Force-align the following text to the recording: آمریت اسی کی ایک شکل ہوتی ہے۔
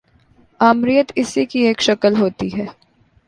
آمریت 0.59 1.11
اسی 1.15 1.45
کی 1.45 1.59
ایک 1.59 1.81
شکل 1.81 2.15
ہوتی 2.15 2.49
ہے۔ 2.57 2.65